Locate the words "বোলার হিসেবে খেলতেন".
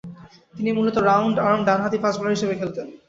2.19-2.87